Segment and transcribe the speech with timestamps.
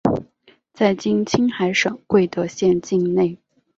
[0.73, 3.37] 在今青海省贵德县境内。